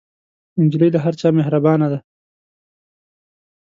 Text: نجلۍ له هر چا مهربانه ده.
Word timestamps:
نجلۍ 0.61 0.89
له 0.93 0.99
هر 1.05 1.13
چا 1.19 1.27
مهربانه 1.39 1.87
ده. 1.91 1.99